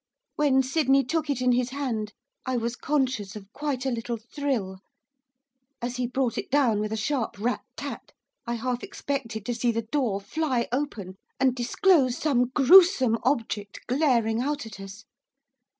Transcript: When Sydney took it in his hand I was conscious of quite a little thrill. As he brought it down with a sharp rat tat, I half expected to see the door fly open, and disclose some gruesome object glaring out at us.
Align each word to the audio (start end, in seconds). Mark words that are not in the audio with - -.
When 0.35 0.63
Sydney 0.63 1.03
took 1.03 1.29
it 1.29 1.41
in 1.43 1.51
his 1.51 1.69
hand 1.69 2.11
I 2.43 2.57
was 2.57 2.75
conscious 2.75 3.35
of 3.35 3.53
quite 3.53 3.85
a 3.85 3.91
little 3.91 4.17
thrill. 4.17 4.79
As 5.79 5.97
he 5.97 6.07
brought 6.07 6.39
it 6.39 6.49
down 6.49 6.79
with 6.79 6.91
a 6.91 6.97
sharp 6.97 7.37
rat 7.39 7.61
tat, 7.77 8.11
I 8.47 8.55
half 8.55 8.81
expected 8.81 9.45
to 9.45 9.53
see 9.53 9.71
the 9.71 9.83
door 9.83 10.19
fly 10.19 10.67
open, 10.71 11.17
and 11.39 11.53
disclose 11.53 12.17
some 12.17 12.45
gruesome 12.47 13.19
object 13.21 13.85
glaring 13.85 14.41
out 14.41 14.65
at 14.65 14.79
us. 14.79 15.03